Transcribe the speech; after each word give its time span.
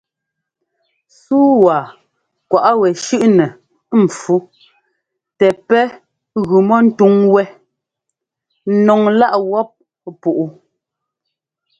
Súu 1.19 1.51
wa 1.65 1.77
kwaꞌ 2.49 2.73
wɛ 2.81 2.89
shʉ́ꞌnɛ 3.03 3.45
ḿpfú 4.01 4.35
tɛ 5.37 5.47
pɛ́ 5.67 5.83
gʉ 6.47 6.57
mɔ 6.67 6.75
ńtúŋ 6.87 7.13
wɛ́ 7.33 7.45
nɔŋláꞌ 8.85 9.37
wɔp 9.51 9.69
púꞌu. 10.21 10.45